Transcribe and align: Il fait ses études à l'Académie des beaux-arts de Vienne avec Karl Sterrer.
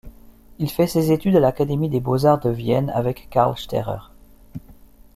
Il 0.57 0.71
fait 0.71 0.87
ses 0.87 1.11
études 1.11 1.35
à 1.35 1.39
l'Académie 1.39 1.87
des 1.87 1.99
beaux-arts 1.99 2.39
de 2.39 2.49
Vienne 2.49 2.89
avec 2.95 3.29
Karl 3.29 3.55
Sterrer. 3.55 4.01